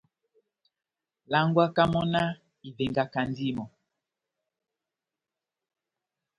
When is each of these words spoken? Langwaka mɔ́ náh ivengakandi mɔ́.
Langwaka 1.31 1.83
mɔ́ 1.93 2.05
náh 2.13 2.29
ivengakandi 2.67 3.47
mɔ́. 3.57 3.67